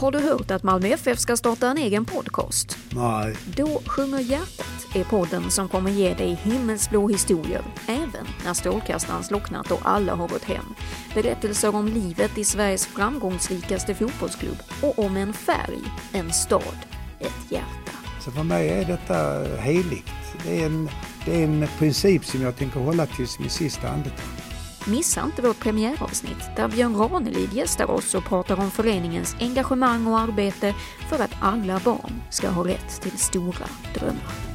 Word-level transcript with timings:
Har 0.00 0.10
du 0.10 0.18
hört 0.18 0.50
att 0.50 0.62
Malmö 0.62 0.88
FF 0.88 1.18
ska 1.18 1.36
starta 1.36 1.68
en 1.68 1.78
egen 1.78 2.04
podcast? 2.04 2.78
Nej. 2.90 3.36
Då 3.56 3.82
sjunger 3.86 4.18
hjärtat 4.18 4.86
är 4.94 5.04
podden 5.04 5.50
som 5.50 5.68
kommer 5.68 5.90
ge 5.90 6.14
dig 6.14 6.34
himmelsblå 6.34 7.08
historier, 7.08 7.62
även 7.86 8.26
när 8.44 8.54
strålkastaren 8.54 9.24
slocknat 9.24 9.70
och 9.70 9.80
alla 9.84 10.14
har 10.14 10.28
gått 10.28 10.44
hem. 10.44 10.64
Berättelser 11.14 11.74
om 11.74 11.88
livet 11.88 12.38
i 12.38 12.44
Sveriges 12.44 12.86
framgångsrikaste 12.86 13.94
fotbollsklubb 13.94 14.58
och 14.82 14.98
om 14.98 15.16
en 15.16 15.32
färg, 15.32 15.80
en 16.12 16.32
stad, 16.32 16.78
ett 17.18 17.50
hjärta. 17.50 17.92
Så 18.20 18.30
för 18.30 18.42
mig 18.42 18.68
är 18.68 18.84
detta 18.84 19.44
heligt. 19.60 20.12
Det 20.44 20.62
är 20.62 20.66
en, 20.66 20.90
det 21.24 21.40
är 21.40 21.44
en 21.44 21.66
princip 21.78 22.24
som 22.24 22.42
jag 22.42 22.56
tänker 22.56 22.80
hålla 22.80 23.06
tills 23.06 23.38
min 23.38 23.50
sista 23.50 23.88
andetag. 23.88 24.49
Missa 24.86 25.22
inte 25.24 25.42
vårt 25.42 25.60
premiäravsnitt 25.60 26.56
där 26.56 26.68
Björn 26.68 26.96
Ranelid 26.96 27.52
gästar 27.52 27.90
oss 27.90 28.14
och 28.14 28.24
pratar 28.24 28.60
om 28.60 28.70
föreningens 28.70 29.36
engagemang 29.40 30.06
och 30.06 30.18
arbete 30.18 30.74
för 31.08 31.24
att 31.24 31.34
alla 31.40 31.80
barn 31.84 32.22
ska 32.30 32.48
ha 32.48 32.64
rätt 32.64 33.00
till 33.02 33.18
stora 33.18 33.66
drömmar. 33.94 34.49